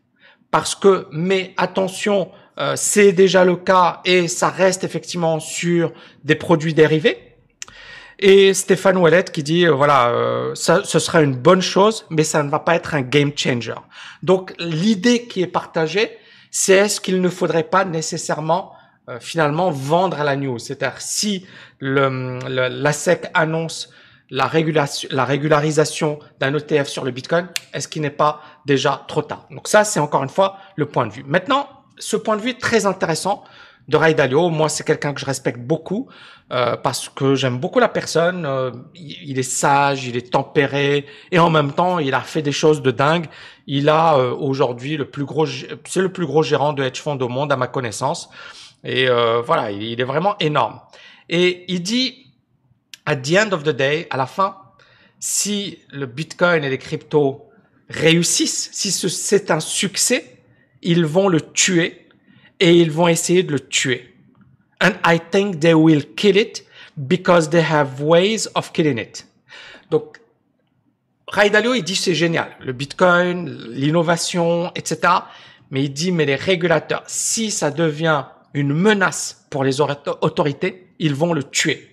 parce 0.51 0.73
que 0.73 1.07
mais 1.11 1.53
attention 1.57 2.29
euh, 2.57 2.73
c'est 2.75 3.11
déjà 3.11 3.43
le 3.43 3.57
cas 3.57 4.01
et 4.05 4.27
ça 4.27 4.49
reste 4.49 4.83
effectivement 4.83 5.39
sur 5.39 5.91
des 6.23 6.35
produits 6.35 6.73
dérivés. 6.73 7.17
Et 8.17 8.53
Stéphane 8.53 8.97
Ouellet 8.97 9.25
qui 9.25 9.43
dit, 9.43 9.67
euh, 9.67 9.71
voilà, 9.71 10.09
euh, 10.09 10.55
ça, 10.55 10.81
ce 10.85 10.99
sera 10.99 11.21
une 11.21 11.35
bonne 11.35 11.61
chose, 11.61 12.05
mais 12.09 12.23
ça 12.23 12.43
ne 12.43 12.49
va 12.49 12.59
pas 12.59 12.75
être 12.75 12.95
un 12.95 13.01
game 13.01 13.31
changer. 13.35 13.75
Donc 14.23 14.53
l'idée 14.57 15.27
qui 15.27 15.41
est 15.41 15.47
partagée, 15.47 16.17
c'est 16.49 16.73
est-ce 16.73 17.01
qu'il 17.01 17.19
ne 17.19 17.29
faudrait 17.29 17.63
pas 17.63 17.83
nécessairement 17.83 18.71
finalement 19.19 19.69
vendre 19.69 20.19
à 20.19 20.23
la 20.23 20.37
news? 20.37 20.57
C'est-à-dire 20.57 21.01
si 21.01 21.45
le, 21.79 22.39
la 22.47 22.93
SEC 22.93 23.29
annonce 23.33 23.91
la, 24.29 24.49
la 25.11 25.25
régularisation 25.25 26.19
d'un 26.39 26.55
ETF 26.55 26.87
sur 26.87 27.03
le 27.03 27.11
Bitcoin, 27.11 27.47
est-ce 27.73 27.89
qu'il 27.89 28.01
n'est 28.01 28.09
pas 28.09 28.41
déjà 28.65 29.03
trop 29.09 29.21
tard? 29.21 29.47
Donc 29.51 29.67
ça, 29.67 29.83
c'est 29.83 29.99
encore 29.99 30.23
une 30.23 30.29
fois 30.29 30.57
le 30.77 30.85
point 30.85 31.05
de 31.05 31.11
vue. 31.11 31.25
Maintenant, 31.27 31.67
ce 31.97 32.17
point 32.17 32.37
de 32.37 32.41
vue 32.41 32.51
est 32.51 32.61
très 32.61 32.85
intéressant 32.85 33.43
de 33.87 33.97
Ray 33.97 34.15
Dalio. 34.15 34.49
Moi, 34.49 34.69
c'est 34.69 34.83
quelqu'un 34.83 35.13
que 35.13 35.19
je 35.19 35.25
respecte 35.25 35.59
beaucoup 35.59 36.07
euh, 36.51 36.75
parce 36.75 37.09
que 37.09 37.35
j'aime 37.35 37.57
beaucoup 37.57 37.79
la 37.79 37.89
personne. 37.89 38.45
Euh, 38.45 38.71
il 38.95 39.37
est 39.37 39.43
sage, 39.43 40.05
il 40.05 40.17
est 40.17 40.31
tempéré 40.31 41.05
et 41.31 41.39
en 41.39 41.49
même 41.49 41.71
temps, 41.71 41.99
il 41.99 42.13
a 42.13 42.21
fait 42.21 42.41
des 42.41 42.51
choses 42.51 42.81
de 42.81 42.91
dingue. 42.91 43.27
Il 43.67 43.89
a 43.89 44.17
euh, 44.17 44.31
aujourd'hui 44.31 44.97
le 44.97 45.05
plus 45.05 45.25
gros, 45.25 45.45
c'est 45.45 46.01
le 46.01 46.11
plus 46.11 46.25
gros 46.25 46.43
gérant 46.43 46.73
de 46.73 46.83
hedge 46.83 47.01
fund 47.01 47.21
au 47.21 47.29
monde 47.29 47.51
à 47.51 47.57
ma 47.57 47.67
connaissance. 47.67 48.29
Et 48.85 49.09
euh, 49.09 49.41
voilà, 49.41 49.71
il, 49.71 49.99
est 49.99 50.05
vraiment 50.05 50.37
énorme. 50.39 50.79
Et 51.27 51.65
il 51.67 51.81
dit, 51.81 52.31
at 53.05 53.17
the 53.17 53.33
end 53.37 53.51
of 53.51 53.63
the 53.63 53.69
day, 53.69 54.07
à 54.11 54.17
la 54.17 54.27
fin, 54.27 54.57
si 55.19 55.79
le 55.91 56.05
Bitcoin 56.05 56.63
et 56.63 56.69
les 56.69 56.77
cryptos 56.77 57.49
réussissent, 57.89 58.69
si 58.71 58.91
c'est 58.91 59.49
un 59.49 59.59
succès, 59.59 60.34
ils 60.85 61.05
vont 61.05 61.27
le 61.27 61.41
tuer 61.41 62.07
et 62.59 62.73
ils 62.79 62.91
vont 62.91 63.07
essayer 63.07 63.43
de 63.43 63.51
le 63.51 63.59
tuer. 63.59 64.13
And 64.81 64.91
I 65.05 65.19
think 65.31 65.59
they 65.59 65.73
will 65.73 66.05
kill 66.15 66.37
it 66.37 66.65
because 66.95 67.49
they 67.49 67.61
have 67.61 68.01
ways 68.01 68.47
of 68.55 68.71
killing 68.71 68.97
it. 68.97 69.27
Donc, 69.89 70.19
Ray 71.27 71.49
Dalio, 71.49 71.73
il 71.73 71.83
dit 71.83 71.95
c'est 71.95 72.15
génial, 72.15 72.55
le 72.59 72.71
Bitcoin, 72.71 73.49
l'innovation, 73.71 74.71
etc. 74.75 75.13
Mais 75.71 75.83
il 75.83 75.91
dit, 75.91 76.11
mais 76.11 76.25
les 76.25 76.35
régulateurs, 76.35 77.03
si 77.07 77.51
ça 77.51 77.71
devient 77.71 78.25
une 78.53 78.73
menace 78.73 79.45
pour 79.49 79.63
les 79.63 79.81
autorités, 79.81 80.87
ils 80.99 81.15
vont 81.15 81.33
le 81.33 81.43
tuer. 81.43 81.89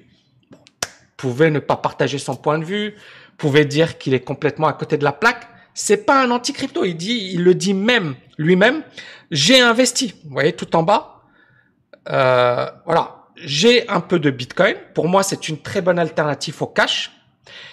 Vous 0.52 1.28
pouvez 1.28 1.50
ne 1.50 1.58
pas 1.60 1.76
partager 1.76 2.18
son 2.18 2.36
point 2.36 2.58
de 2.58 2.64
vue, 2.64 2.94
pouvez 3.42 3.64
dire 3.64 3.98
qu'il 3.98 4.14
est 4.14 4.20
complètement 4.20 4.68
à 4.68 4.72
côté 4.72 4.96
de 4.96 5.02
la 5.02 5.10
plaque, 5.10 5.48
c'est 5.74 6.04
pas 6.04 6.22
un 6.22 6.30
anti-crypto. 6.30 6.84
Il 6.84 6.96
dit, 6.96 7.30
il 7.32 7.42
le 7.42 7.54
dit 7.54 7.74
même 7.74 8.14
lui-même. 8.38 8.82
J'ai 9.30 9.60
investi. 9.60 10.14
Vous 10.24 10.32
voyez 10.32 10.52
tout 10.52 10.74
en 10.76 10.82
bas. 10.82 11.22
Euh, 12.08 12.66
voilà, 12.84 13.26
j'ai 13.36 13.88
un 13.88 14.00
peu 14.00 14.18
de 14.18 14.30
Bitcoin. 14.30 14.76
Pour 14.94 15.08
moi, 15.08 15.22
c'est 15.22 15.48
une 15.48 15.58
très 15.58 15.80
bonne 15.80 15.98
alternative 15.98 16.62
au 16.62 16.66
cash. 16.66 17.12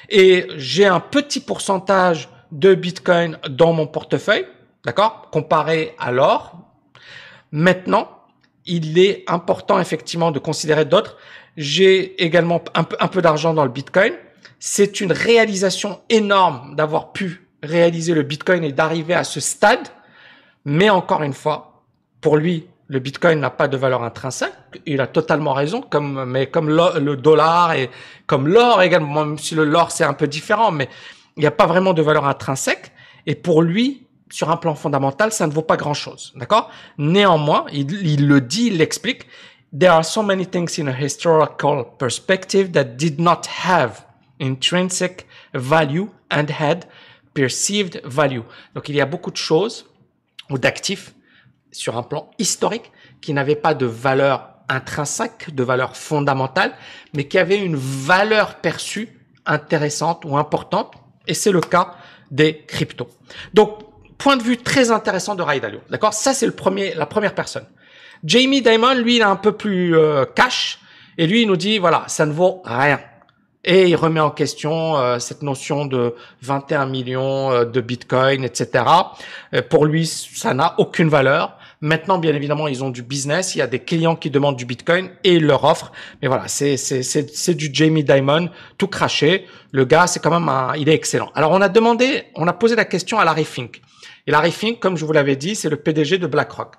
Et 0.10 0.48
j'ai 0.56 0.86
un 0.86 1.00
petit 1.00 1.40
pourcentage 1.40 2.30
de 2.52 2.74
Bitcoin 2.74 3.38
dans 3.50 3.74
mon 3.74 3.86
portefeuille, 3.86 4.48
d'accord, 4.86 5.30
comparé 5.32 5.96
à 6.00 6.12
l'or. 6.12 6.58
Maintenant, 7.52 8.10
il 8.66 8.98
est 8.98 9.24
important 9.28 9.80
effectivement 9.80 10.32
de 10.32 10.40
considérer 10.40 10.86
d'autres. 10.86 11.18
J'ai 11.58 12.24
également 12.24 12.62
un 12.74 12.84
peu, 12.84 12.96
un 13.00 13.08
peu 13.08 13.22
d'argent 13.22 13.54
dans 13.54 13.64
le 13.64 13.72
Bitcoin. 13.72 14.14
C'est 14.60 15.02
une 15.02 15.12
réalisation 15.12 16.02
énorme 16.10 16.76
d'avoir 16.76 17.12
pu 17.12 17.49
réaliser 17.64 18.14
le 18.14 18.24
Bitcoin 18.24 18.64
et 18.64 18.72
d'arriver 18.72 19.14
à 19.14 19.24
ce 19.24 19.40
stade. 19.40 19.88
Mais 20.66 20.90
encore 20.90 21.24
une 21.24 21.34
fois, 21.34 21.84
pour 22.22 22.38
lui, 22.38 22.68
le 22.88 23.00
Bitcoin 23.00 23.40
n'a 23.40 23.52
pas 23.52 23.68
de 23.68 23.78
valeur 23.78 24.04
intrinsèque. 24.04 24.54
Il 24.86 25.00
a 25.00 25.08
totalement 25.08 25.54
raison, 25.54 25.82
comme 25.82 26.26
mais 26.26 26.48
comme 26.48 26.70
le, 26.70 27.16
dollar 27.16 27.74
et 27.74 27.90
comme 28.26 28.48
l'or 28.48 28.82
également. 28.82 29.26
Même 29.26 29.38
si 29.38 29.56
le 29.56 29.64
l'or 29.64 29.92
c'est 29.92 30.04
un 30.04 30.14
peu 30.14 30.28
différent, 30.28 30.72
mais 30.72 30.90
il 31.38 31.42
n'y 31.42 31.48
a 31.48 31.52
pas 31.52 31.68
vraiment 31.68 31.94
de 31.94 32.02
valeur 32.02 32.26
intrinsèque. 32.26 32.92
Et 33.28 33.36
pour 33.36 33.62
lui, 33.62 34.08
sur 34.32 34.50
un 34.50 34.58
plan 34.58 34.76
fondamental, 34.76 35.32
ça 35.32 35.46
ne 35.46 35.52
vaut 35.52 35.62
pas 35.62 35.78
grand-chose, 35.78 36.34
d'accord? 36.36 36.72
Néanmoins, 36.98 37.66
il, 37.72 37.92
il 38.06 38.28
le 38.28 38.42
dit, 38.42 38.68
il 38.68 38.78
l'explique. 38.78 39.28
There 39.78 39.92
are 39.92 40.04
so 40.04 40.24
many 40.24 40.48
things 40.48 40.80
in 40.80 40.88
a 40.88 40.94
historical 40.94 41.86
perspective 42.00 42.72
that 42.72 42.98
did 42.98 43.20
not 43.20 43.42
have 43.66 44.06
intrinsic 44.40 45.28
value 45.54 46.08
and 46.32 46.48
had 46.50 46.86
perceived 47.40 48.02
value. 48.04 48.44
Donc 48.76 48.90
il 48.90 48.96
y 48.96 49.02
a 49.02 49.06
beaucoup 49.06 49.32
de 49.32 49.38
choses 49.38 49.86
ou 50.50 50.58
d'actifs 50.58 51.14
sur 51.72 51.98
un 51.98 52.04
plan 52.04 52.30
historique 52.38 52.92
qui 53.22 53.34
n'avaient 53.34 53.56
pas 53.56 53.74
de 53.74 53.86
valeur 53.86 54.50
intrinsèque, 54.68 55.56
de 55.56 55.64
valeur 55.64 55.96
fondamentale, 55.96 56.74
mais 57.14 57.30
qui 57.30 57.38
avaient 57.38 57.64
une 57.70 57.78
valeur 57.78 58.56
perçue 58.56 59.08
intéressante 59.46 60.26
ou 60.26 60.38
importante. 60.38 60.94
Et 61.28 61.34
c'est 61.34 61.52
le 61.52 61.62
cas 61.62 61.96
des 62.30 62.66
cryptos. 62.68 63.10
Donc, 63.54 63.70
point 64.18 64.36
de 64.36 64.44
vue 64.44 64.58
très 64.58 64.92
intéressant 64.92 65.36
de 65.36 65.42
Ray 65.42 65.62
Dalio. 65.62 65.80
D'accord? 65.90 66.14
Ça, 66.14 66.34
c'est 66.34 66.46
le 66.46 66.52
premier, 66.52 66.94
la 66.94 67.06
première 67.06 67.34
personne. 67.34 67.66
Jamie 68.24 68.62
Dimon, 68.62 68.96
lui, 68.96 69.16
il 69.16 69.22
est 69.22 69.34
un 69.38 69.38
peu 69.38 69.54
plus 69.54 69.98
euh, 69.98 70.26
cash. 70.26 70.80
Et 71.18 71.26
lui, 71.26 71.44
il 71.44 71.48
nous 71.48 71.56
dit, 71.56 71.78
voilà, 71.80 72.04
ça 72.08 72.26
ne 72.26 72.34
vaut 72.34 72.62
rien. 72.66 73.00
Et 73.72 73.88
il 73.88 73.96
remet 73.96 74.20
en 74.20 74.32
question 74.32 74.98
euh, 74.98 75.20
cette 75.20 75.44
notion 75.44 75.86
de 75.86 76.16
21 76.42 76.88
millions 76.88 77.52
euh, 77.52 77.66
de 77.66 77.82
Bitcoin, 77.82 78.44
etc. 78.44 78.84
pour 79.70 79.86
lui, 79.86 80.08
ça 80.08 80.56
n'a 80.56 80.74
aucune 80.80 81.08
valeur. 81.08 81.56
Maintenant, 81.80 82.18
bien 82.18 82.34
évidemment, 82.34 82.68
ils 82.68 82.84
ont 82.84 82.90
du 82.90 83.04
business. 83.04 83.54
Il 83.54 83.60
y 83.60 83.62
a 83.62 83.68
des 83.68 83.78
clients 83.78 84.16
qui 84.16 84.32
demandent 84.32 84.56
du 84.56 84.66
Bitcoin 84.66 85.12
et 85.24 85.36
ils 85.36 85.46
leur 85.46 85.66
offrent. 85.66 85.92
Mais 86.20 86.28
voilà, 86.28 86.48
c'est 86.48 86.78
c'est 86.78 87.04
c'est 87.04 87.54
du 87.54 87.70
Jamie 87.72 88.04
Dimon 88.04 88.50
tout 88.80 88.88
craché. 88.88 89.46
Le 89.72 89.86
gars, 89.86 90.08
c'est 90.08 90.20
quand 90.20 90.32
même 90.32 90.50
un, 90.50 90.74
il 90.76 90.90
est 90.90 90.96
excellent. 90.96 91.32
Alors, 91.36 91.52
on 91.52 91.62
a 91.62 91.70
demandé, 91.70 92.24
on 92.34 92.48
a 92.48 92.54
posé 92.54 92.76
la 92.76 92.86
question 92.86 93.20
à 93.20 93.24
Larry 93.24 93.46
Fink. 93.46 93.84
Et 94.26 94.32
Larry 94.32 94.52
Fink, 94.52 94.80
comme 94.80 94.98
je 94.98 95.06
vous 95.06 95.14
l'avais 95.14 95.36
dit, 95.36 95.54
c'est 95.54 95.70
le 95.70 95.78
PDG 95.78 96.18
de 96.18 96.26
BlackRock. 96.26 96.74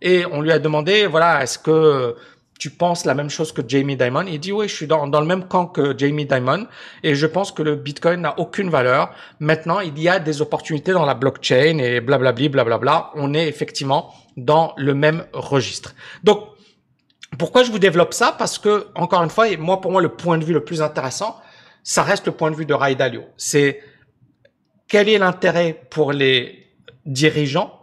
Et 0.00 0.24
on 0.30 0.42
lui 0.42 0.52
a 0.52 0.60
demandé, 0.60 1.06
voilà, 1.08 1.42
est-ce 1.42 1.58
que 1.58 2.14
tu 2.58 2.70
penses 2.70 3.04
la 3.04 3.14
même 3.14 3.28
chose 3.28 3.52
que 3.52 3.62
Jamie 3.66 3.96
Dimon 3.96 4.24
Il 4.26 4.40
dit 4.40 4.52
oui, 4.52 4.68
je 4.68 4.74
suis 4.74 4.86
dans, 4.86 5.06
le 5.06 5.26
même 5.26 5.46
camp 5.46 5.66
que 5.66 5.96
Jamie 5.96 6.26
Dimon 6.26 6.66
et 7.02 7.14
je 7.14 7.26
pense 7.26 7.52
que 7.52 7.62
le 7.62 7.76
Bitcoin 7.76 8.22
n'a 8.22 8.38
aucune 8.38 8.70
valeur. 8.70 9.12
Maintenant, 9.40 9.80
il 9.80 9.98
y 9.98 10.08
a 10.08 10.18
des 10.18 10.40
opportunités 10.40 10.92
dans 10.92 11.04
la 11.04 11.14
blockchain 11.14 11.78
et 11.78 12.00
blablabli, 12.00 12.48
blablabla. 12.48 13.10
On 13.14 13.34
est 13.34 13.48
effectivement 13.48 14.14
dans 14.36 14.72
le 14.76 14.94
même 14.94 15.24
registre. 15.32 15.94
Donc, 16.24 16.44
pourquoi 17.38 17.62
je 17.64 17.70
vous 17.70 17.78
développe 17.78 18.14
ça? 18.14 18.34
Parce 18.38 18.58
que, 18.58 18.86
encore 18.94 19.22
une 19.22 19.30
fois, 19.30 19.48
et 19.48 19.56
moi, 19.56 19.80
pour 19.80 19.92
moi, 19.92 20.00
le 20.00 20.08
point 20.08 20.38
de 20.38 20.44
vue 20.44 20.54
le 20.54 20.64
plus 20.64 20.80
intéressant, 20.80 21.40
ça 21.82 22.02
reste 22.02 22.26
le 22.26 22.32
point 22.32 22.50
de 22.50 22.56
vue 22.56 22.66
de 22.66 22.74
Ray 22.74 22.96
Dalio. 22.96 23.24
C'est 23.36 23.82
quel 24.88 25.08
est 25.08 25.18
l'intérêt 25.18 25.82
pour 25.90 26.12
les 26.12 26.66
dirigeants 27.04 27.80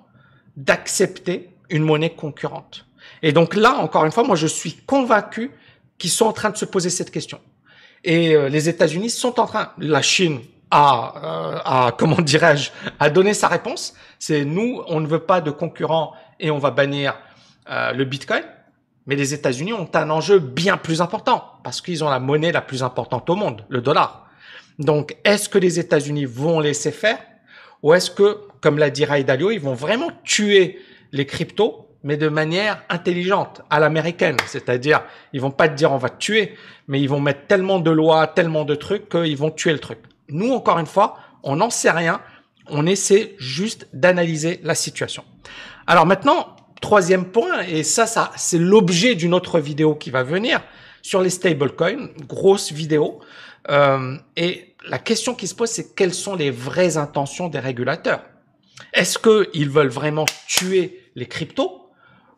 d'accepter 0.58 1.50
une 1.70 1.84
monnaie 1.84 2.12
concurrente? 2.12 2.86
Et 3.24 3.32
donc 3.32 3.56
là, 3.56 3.78
encore 3.78 4.06
une 4.06 4.12
fois, 4.12 4.24
moi, 4.24 4.36
je 4.36 4.48
suis 4.48 4.74
convaincu 4.74 5.52
qu'ils 5.98 6.12
sont 6.12 6.26
en 6.26 6.34
train 6.34 6.50
de 6.50 6.58
se 6.58 6.66
poser 6.66 6.90
cette 6.90 7.10
question. 7.10 7.40
Et 8.04 8.36
euh, 8.36 8.50
les 8.50 8.68
États-Unis 8.68 9.10
sont 9.10 9.40
en 9.40 9.46
train, 9.46 9.72
la 9.78 10.02
Chine 10.02 10.42
a, 10.70 11.88
euh, 11.88 11.92
comment 11.98 12.22
dirais-je, 12.22 12.72
a 13.00 13.10
donné 13.10 13.34
sa 13.34 13.48
réponse. 13.48 13.96
C'est 14.20 14.44
nous, 14.44 14.84
on 14.88 15.00
ne 15.00 15.08
veut 15.08 15.20
pas 15.20 15.40
de 15.40 15.50
concurrents 15.50 16.14
et 16.40 16.52
on 16.52 16.60
va 16.60 16.72
bannir 16.72 17.16
euh, 17.70 17.94
le 17.94 18.04
Bitcoin. 18.04 18.44
Mais 19.06 19.16
les 19.16 19.34
États-Unis 19.34 19.74
ont 19.74 19.90
un 19.94 20.10
enjeu 20.10 20.40
bien 20.40 20.78
plus 20.78 21.02
important 21.02 21.54
parce 21.64 21.82
qu'ils 21.82 22.04
ont 22.04 22.10
la 22.10 22.20
monnaie 22.20 22.52
la 22.52 22.62
plus 22.62 22.84
importante 22.84 23.30
au 23.30 23.36
monde, 23.36 23.66
le 23.70 23.82
dollar. 23.82 24.28
Donc, 24.80 25.16
est-ce 25.24 25.48
que 25.48 25.58
les 25.58 25.80
États-Unis 25.80 26.26
vont 26.26 26.60
laisser 26.60 26.92
faire 26.92 27.20
ou 27.84 27.94
est-ce 27.94 28.10
que, 28.10 28.40
comme 28.62 28.78
l'a 28.78 28.90
dit 28.90 29.04
Ray 29.04 29.26
Dalio, 29.26 29.52
ils 29.52 29.60
vont 29.60 29.74
vraiment 29.74 30.10
tuer 30.24 30.80
les 31.12 31.26
cryptos, 31.26 31.83
mais 32.04 32.18
de 32.18 32.28
manière 32.28 32.84
intelligente, 32.90 33.62
à 33.70 33.80
l'américaine. 33.80 34.38
C'est-à-dire, 34.48 35.04
ils 35.32 35.42
vont 35.42 35.52
pas 35.52 35.70
te 35.70 35.76
dire 35.76 35.92
on 35.92 35.98
va 35.98 36.10
te 36.10 36.18
tuer, 36.18 36.56
mais 36.88 37.02
ils 37.02 37.08
vont 37.08 37.22
mettre 37.22 37.48
tellement 37.48 37.80
de 37.80 37.92
lois, 37.92 38.28
tellement 38.28 38.66
de 38.66 38.76
trucs 38.76 39.10
qu'ils 39.10 39.38
vont 39.38 39.52
tuer 39.52 39.72
le 39.72 39.80
truc. 39.80 40.00
Nous, 40.30 40.52
encore 40.52 40.80
une 40.80 40.86
fois, 40.86 41.18
on 41.44 41.58
n'en 41.58 41.70
sait 41.70 41.92
rien. 41.92 42.22
On 42.68 42.86
essaie 42.86 43.36
juste 43.40 43.88
d'analyser 43.94 44.60
la 44.64 44.76
situation. 44.76 45.24
Alors 45.88 46.06
maintenant, 46.06 46.56
troisième 46.82 47.26
point, 47.26 47.62
et 47.62 47.84
ça, 47.84 48.06
ça 48.06 48.32
c'est 48.36 48.58
l'objet 48.58 49.16
d'une 49.16 49.34
autre 49.34 49.60
vidéo 49.60 49.96
qui 49.96 50.12
va 50.12 50.24
venir 50.24 50.62
sur 51.02 51.22
les 51.22 51.30
stablecoins, 51.30 52.10
grosse 52.28 52.72
vidéo. 52.72 53.20
Euh, 53.70 54.18
et 54.36 54.76
la 54.88 55.00
question 55.00 55.36
qui 55.36 55.48
se 55.48 55.56
pose, 55.56 55.70
c'est 55.70 55.96
quelles 55.96 56.14
sont 56.14 56.36
les 56.36 56.52
vraies 56.52 56.98
intentions 56.98 57.48
des 57.50 57.60
régulateurs? 57.60 58.22
Est-ce 58.94 59.20
qu'ils 59.20 59.70
veulent 59.70 59.88
vraiment 59.88 60.26
tuer 60.48 61.10
les 61.16 61.26
cryptos? 61.26 61.83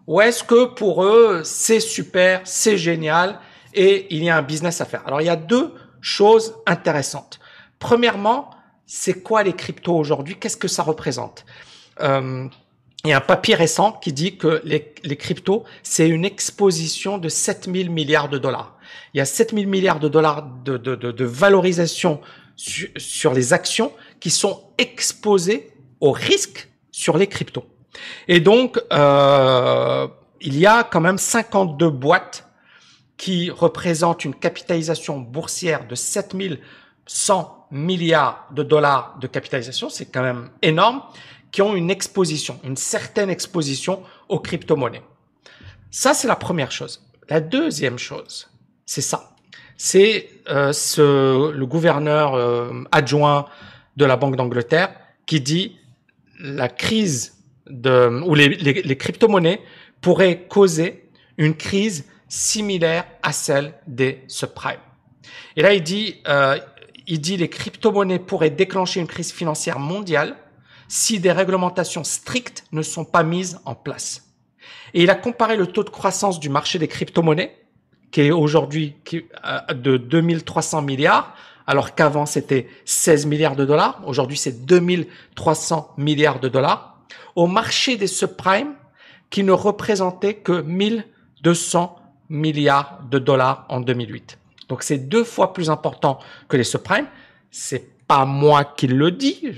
Ou 0.07 0.21
est-ce 0.21 0.43
que 0.43 0.65
pour 0.65 1.03
eux, 1.03 1.41
c'est 1.43 1.79
super, 1.79 2.41
c'est 2.43 2.77
génial 2.77 3.39
et 3.73 4.07
il 4.15 4.23
y 4.23 4.29
a 4.29 4.37
un 4.37 4.41
business 4.41 4.81
à 4.81 4.85
faire? 4.85 5.01
Alors 5.05 5.21
il 5.21 5.25
y 5.25 5.29
a 5.29 5.35
deux 5.35 5.73
choses 6.01 6.55
intéressantes. 6.65 7.39
Premièrement, 7.79 8.51
c'est 8.85 9.21
quoi 9.23 9.43
les 9.43 9.53
cryptos 9.53 9.95
aujourd'hui? 9.97 10.35
Qu'est-ce 10.39 10.57
que 10.57 10.67
ça 10.67 10.83
représente? 10.83 11.45
Euh, 12.01 12.47
Il 13.03 13.09
y 13.09 13.13
a 13.13 13.17
un 13.17 13.21
papier 13.21 13.55
récent 13.55 13.91
qui 13.91 14.13
dit 14.13 14.37
que 14.37 14.61
les, 14.63 14.93
les 15.03 15.15
cryptos, 15.15 15.63
c'est 15.83 16.09
une 16.09 16.25
exposition 16.25 17.17
de 17.17 17.29
7000 17.29 17.91
milliards 17.91 18.29
de 18.29 18.39
dollars. 18.39 18.77
Il 19.13 19.17
y 19.17 19.21
a 19.21 19.25
7000 19.25 19.67
milliards 19.67 19.99
de 19.99 20.09
dollars 20.09 20.43
de, 20.63 20.77
de, 20.77 20.95
de, 20.95 21.25
valorisation 21.25 22.19
sur 22.55 23.33
les 23.33 23.53
actions 23.53 23.91
qui 24.19 24.29
sont 24.29 24.63
exposées 24.77 25.71
au 25.99 26.11
risque 26.11 26.69
sur 26.91 27.17
les 27.17 27.27
cryptos. 27.27 27.65
Et 28.27 28.39
donc, 28.39 28.79
euh, 28.91 30.07
il 30.41 30.57
y 30.57 30.65
a 30.65 30.83
quand 30.83 31.01
même 31.01 31.17
52 31.17 31.89
boîtes 31.89 32.47
qui 33.17 33.49
représentent 33.49 34.25
une 34.25 34.35
capitalisation 34.35 35.19
boursière 35.19 35.87
de 35.87 35.95
7100 35.95 37.67
milliards 37.71 38.47
de 38.51 38.63
dollars 38.63 39.17
de 39.19 39.27
capitalisation, 39.27 39.89
c'est 39.89 40.05
quand 40.05 40.21
même 40.21 40.49
énorme, 40.61 41.01
qui 41.51 41.61
ont 41.61 41.75
une 41.75 41.89
exposition, 41.89 42.59
une 42.63 42.75
certaine 42.75 43.29
exposition 43.29 44.03
aux 44.27 44.39
crypto-monnaies. 44.39 45.03
Ça, 45.89 46.13
c'est 46.13 46.27
la 46.27 46.35
première 46.35 46.71
chose. 46.71 47.01
La 47.29 47.39
deuxième 47.39 47.97
chose, 47.97 48.49
c'est 48.85 49.01
ça. 49.01 49.31
C'est 49.77 50.29
euh, 50.49 50.73
ce, 50.73 51.51
le 51.51 51.65
gouverneur 51.65 52.33
euh, 52.33 52.83
adjoint 52.91 53.45
de 53.97 54.05
la 54.05 54.15
Banque 54.17 54.35
d'Angleterre 54.35 54.93
qui 55.25 55.41
dit 55.41 55.77
la 56.39 56.67
crise 56.69 57.34
de, 57.69 58.21
ou 58.25 58.35
les, 58.35 58.49
les, 58.49 58.81
les 58.81 58.97
crypto-monnaies 58.97 59.61
pourraient 60.01 60.43
causer 60.47 61.09
une 61.37 61.55
crise 61.55 62.05
similaire 62.27 63.05
à 63.23 63.31
celle 63.31 63.73
des 63.87 64.23
subprimes. 64.27 64.79
Et 65.55 65.61
là, 65.61 65.73
il 65.73 65.83
dit, 65.83 66.21
euh, 66.27 66.57
il 67.07 67.21
dit 67.21 67.37
les 67.37 67.49
crypto-monnaies 67.49 68.19
pourraient 68.19 68.49
déclencher 68.49 68.99
une 68.99 69.07
crise 69.07 69.31
financière 69.31 69.79
mondiale 69.79 70.35
si 70.87 71.19
des 71.19 71.31
réglementations 71.31 72.03
strictes 72.03 72.65
ne 72.71 72.81
sont 72.81 73.05
pas 73.05 73.23
mises 73.23 73.59
en 73.65 73.75
place. 73.75 74.23
Et 74.93 75.03
il 75.03 75.09
a 75.09 75.15
comparé 75.15 75.55
le 75.55 75.67
taux 75.67 75.83
de 75.83 75.89
croissance 75.89 76.39
du 76.39 76.49
marché 76.49 76.79
des 76.79 76.87
crypto-monnaies, 76.87 77.55
qui 78.11 78.21
est 78.21 78.31
aujourd'hui 78.31 78.95
euh, 79.13 79.73
de 79.73 79.97
2300 79.97 80.81
milliards, 80.83 81.35
alors 81.67 81.95
qu'avant 81.95 82.25
c'était 82.25 82.67
16 82.85 83.25
milliards 83.25 83.55
de 83.55 83.65
dollars, 83.65 84.01
aujourd'hui 84.05 84.37
c'est 84.37 84.65
2300 84.65 85.95
milliards 85.97 86.39
de 86.39 86.47
dollars, 86.47 86.94
au 87.35 87.47
marché 87.47 87.97
des 87.97 88.07
subprimes, 88.07 88.75
qui 89.29 89.43
ne 89.43 89.51
représentait 89.51 90.35
que 90.35 90.61
1200 90.61 91.99
milliards 92.29 93.01
de 93.09 93.19
dollars 93.19 93.65
en 93.69 93.81
2008. 93.81 94.37
Donc 94.69 94.83
c'est 94.83 94.97
deux 94.97 95.23
fois 95.23 95.53
plus 95.53 95.69
important 95.69 96.19
que 96.47 96.57
les 96.57 96.63
subprimes. 96.63 97.07
C'est 97.51 98.07
pas 98.07 98.25
moi 98.25 98.63
qui 98.63 98.87
le 98.87 99.11
dis, 99.11 99.51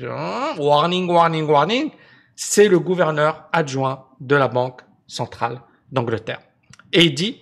warning, 0.58 1.10
warning, 1.10 1.48
warning, 1.48 1.92
c'est 2.36 2.68
le 2.68 2.80
gouverneur 2.80 3.46
adjoint 3.52 4.06
de 4.20 4.36
la 4.36 4.48
Banque 4.48 4.82
centrale 5.08 5.62
d'Angleterre. 5.92 6.40
Et 6.94 7.06
il 7.06 7.14
dit, 7.14 7.42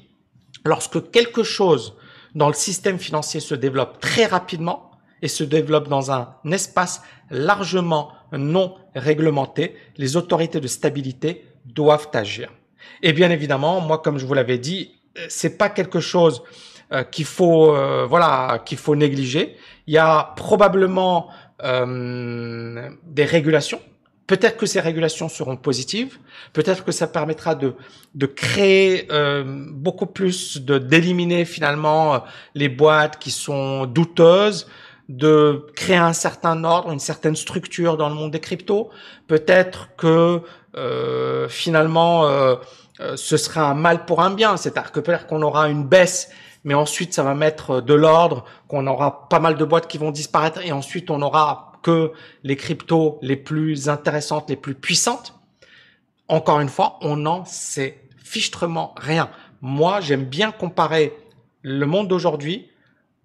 lorsque 0.66 1.12
quelque 1.12 1.44
chose 1.44 1.96
dans 2.34 2.48
le 2.48 2.54
système 2.54 3.00
financier 3.00 3.40
se 3.40 3.56
développe 3.56 4.00
très 4.00 4.26
rapidement 4.26 4.85
et 5.22 5.28
se 5.28 5.44
développe 5.44 5.88
dans 5.88 6.12
un 6.12 6.36
espace 6.52 7.02
largement 7.30 8.12
non 8.32 8.76
réglementé, 8.96 9.76
les 9.98 10.18
autorités 10.18 10.60
de 10.60 10.68
stabilité 10.68 11.46
doivent 11.66 12.10
agir. 12.14 12.52
Et 13.02 13.14
bien 13.14 13.32
évidemment, 13.32 13.82
moi, 13.82 14.00
comme 14.00 14.18
je 14.18 14.26
vous 14.26 14.34
l'avais 14.34 14.58
dit, 14.58 14.96
c'est 15.30 15.58
pas 15.58 15.70
quelque 15.70 16.00
chose 16.00 16.44
euh, 16.92 17.04
qu'il 17.04 17.26
faut, 17.26 17.76
euh, 17.76 18.06
voilà, 18.08 18.62
qu'il 18.66 18.78
faut 18.78 18.96
négliger. 18.96 19.56
Il 19.88 19.94
y 19.94 19.98
a 19.98 20.34
probablement 20.36 21.30
euh, 21.64 22.90
des 23.04 23.26
régulations. 23.26 23.82
Peut-être 24.28 24.58
que 24.58 24.66
ces 24.66 24.80
régulations 24.80 25.30
seront 25.30 25.56
positives. 25.56 26.18
Peut-être 26.54 26.84
que 26.84 26.92
ça 26.92 27.08
permettra 27.08 27.54
de, 27.54 27.76
de 28.16 28.26
créer 28.26 29.08
beaucoup 29.72 30.08
plus, 30.08 30.62
de 30.62 30.80
d'éliminer 30.80 31.46
finalement 31.46 32.24
les 32.56 32.68
boîtes 32.68 33.20
qui 33.20 33.30
sont 33.30 33.86
douteuses, 33.86 34.68
de 35.10 35.68
créer 35.76 35.98
un 35.98 36.14
certain 36.14 36.64
ordre, 36.64 36.92
une 36.92 37.00
certaine 37.00 37.36
structure 37.36 37.98
dans 37.98 38.10
le 38.10 38.16
monde 38.16 38.32
des 38.32 38.40
cryptos. 38.40 38.90
Peut-être 39.28 39.90
que 39.98 40.42
euh, 40.76 41.48
finalement 41.48 42.26
euh, 42.26 42.56
euh, 43.00 43.16
ce 43.16 43.38
sera 43.38 43.70
un 43.70 43.74
mal 43.76 44.06
pour 44.06 44.22
un 44.22 44.32
bien, 44.32 44.58
c'est-à-dire 44.58 44.92
que 44.92 45.00
peut-être 45.00 45.28
qu'on 45.28 45.42
aura 45.42 45.70
une 45.70 45.84
baisse, 45.84 46.30
mais 46.64 46.74
ensuite 46.74 47.14
ça 47.14 47.24
va 47.24 47.36
mettre 47.36 47.82
de 47.82 47.94
l'ordre, 47.94 48.46
qu'on 48.68 48.88
aura 48.88 49.28
pas 49.30 49.40
mal 49.40 49.58
de 49.58 49.66
boîtes 49.66 49.88
qui 49.88 49.98
vont 49.98 50.12
disparaître 50.12 50.60
et 50.66 50.72
ensuite 50.72 51.12
on 51.12 51.22
aura 51.22 51.74
que 51.84 52.14
les 52.44 52.56
cryptos 52.56 53.20
les 53.22 53.36
plus 53.36 53.90
intéressantes, 53.90 54.50
les 54.50 54.56
plus 54.56 54.74
puissantes. 54.74 55.36
Encore 56.28 56.60
une 56.60 56.70
fois, 56.70 56.98
on 57.02 57.18
n'en 57.18 57.46
sait 57.46 58.02
fichtrement 58.24 58.96
rien. 58.98 59.30
Moi, 59.62 60.02
j'aime 60.02 60.26
bien 60.26 60.52
comparer 60.52 61.16
le 61.62 61.86
monde 61.86 62.08
d'aujourd'hui 62.08 62.70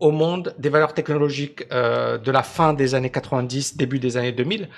au 0.01 0.11
monde 0.11 0.55
des 0.59 0.71
valeurs 0.71 0.95
technologiques 0.95 1.67
euh, 1.73 2.19
de 2.19 2.31
la 2.31 2.43
fin 2.43 2.73
des 2.73 2.95
années 2.95 3.11
90, 3.11 3.77
début 3.77 3.99
des 3.99 4.17
années 4.17 4.33
2000, 4.33 4.69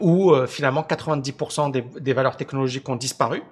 où 0.00 0.32
euh, 0.32 0.46
finalement 0.46 0.82
90% 0.82 1.70
des, 1.70 1.84
des, 2.00 2.12
valeurs 2.12 2.36
technologiques 2.36 2.88
ont 2.88 2.96
disparu. 2.96 3.42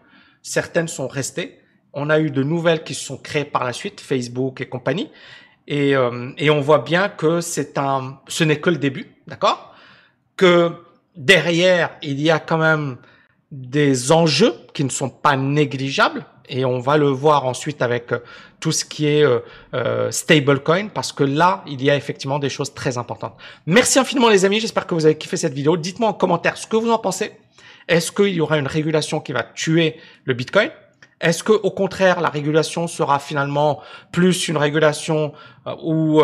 Certaines 0.42 0.88
sont 0.88 1.06
restées. 1.08 1.60
On 1.92 2.10
a 2.10 2.18
eu 2.18 2.30
de 2.30 2.42
nouvelles 2.42 2.82
qui 2.82 2.94
se 2.94 3.04
sont 3.04 3.16
créées 3.16 3.44
par 3.44 3.64
la 3.64 3.72
suite, 3.72 4.00
Facebook 4.00 4.60
et 4.60 4.68
compagnie. 4.68 5.10
Et, 5.68 5.94
euh, 5.94 6.32
et 6.36 6.50
on 6.50 6.60
voit 6.60 6.80
bien 6.80 7.08
que 7.08 7.40
c'est 7.40 7.78
un, 7.78 8.18
ce 8.26 8.42
n'est 8.42 8.58
que 8.58 8.70
le 8.70 8.78
début, 8.78 9.06
d'accord? 9.28 9.74
Que 10.36 10.72
derrière, 11.16 11.90
il 12.02 12.20
y 12.20 12.30
a 12.30 12.40
quand 12.40 12.58
même 12.58 12.96
des 13.52 14.10
enjeux 14.10 14.54
qui 14.74 14.84
ne 14.84 14.90
sont 14.90 15.10
pas 15.10 15.36
négligeables 15.36 16.24
et 16.50 16.64
on 16.64 16.78
va 16.78 16.98
le 16.98 17.06
voir 17.06 17.46
ensuite 17.46 17.80
avec 17.80 18.12
euh, 18.12 18.18
tout 18.58 18.72
ce 18.72 18.84
qui 18.84 19.06
est 19.06 19.22
euh, 19.22 19.38
euh, 19.72 20.10
stablecoin 20.10 20.88
parce 20.88 21.12
que 21.12 21.24
là, 21.24 21.62
il 21.66 21.82
y 21.82 21.90
a 21.90 21.96
effectivement 21.96 22.38
des 22.38 22.50
choses 22.50 22.74
très 22.74 22.98
importantes. 22.98 23.36
Merci 23.66 23.98
infiniment 23.98 24.28
les 24.28 24.44
amis, 24.44 24.60
j'espère 24.60 24.86
que 24.86 24.94
vous 24.94 25.06
avez 25.06 25.16
kiffé 25.16 25.36
cette 25.36 25.54
vidéo. 25.54 25.76
Dites-moi 25.76 26.10
en 26.10 26.12
commentaire 26.12 26.56
ce 26.56 26.66
que 26.66 26.76
vous 26.76 26.90
en 26.90 26.98
pensez. 26.98 27.32
Est-ce 27.88 28.12
qu'il 28.12 28.34
y 28.34 28.40
aura 28.40 28.58
une 28.58 28.66
régulation 28.66 29.20
qui 29.20 29.32
va 29.32 29.42
tuer 29.42 29.96
le 30.24 30.34
Bitcoin? 30.34 30.70
Est-ce 31.20 31.44
que 31.44 31.52
au 31.52 31.70
contraire, 31.70 32.20
la 32.20 32.28
régulation 32.28 32.86
sera 32.86 33.18
finalement 33.18 33.80
plus 34.10 34.48
une 34.48 34.56
régulation 34.56 35.32
où 35.82 36.22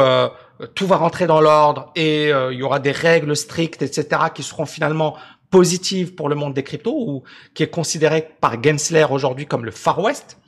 tout 0.75 0.87
va 0.87 0.97
rentrer 0.97 1.27
dans 1.27 1.43
l'ordre 1.43 1.93
et 1.95 2.29
il 2.29 2.57
y 2.57 2.63
aura 2.63 2.79
des 2.79 2.93
règles 2.93 3.37
strictes, 3.37 3.83
etc., 3.83 4.07
qui 4.35 4.43
seront 4.43 4.65
finalement 4.65 5.17
positive 5.51 6.15
pour 6.15 6.29
le 6.29 6.35
monde 6.35 6.55
des 6.55 6.63
cryptos 6.63 6.95
ou 6.95 7.23
qui 7.55 7.63
est 7.63 7.71
considéré 7.71 8.29
par 8.41 8.63
Gensler 8.63 9.07
aujourd'hui 9.11 9.47
comme 9.47 9.65
le 9.65 9.71
Far 9.71 10.01
West? 10.01 10.39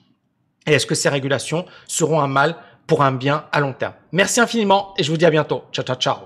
Et 0.66 0.72
est-ce 0.72 0.86
que 0.86 0.94
ces 0.94 1.08
régulations 1.08 1.64
seront 1.86 2.20
un 2.20 2.28
mal 2.28 2.56
pour 2.86 3.02
un 3.02 3.12
bien 3.12 3.46
à 3.52 3.60
long 3.60 3.72
terme? 3.72 3.94
Merci 4.12 4.40
infiniment 4.40 4.94
et 4.98 5.02
je 5.02 5.10
vous 5.10 5.16
dis 5.16 5.26
à 5.26 5.30
bientôt. 5.30 5.64
Ciao, 5.72 5.84
ciao, 5.84 5.96
ciao. 5.96 6.16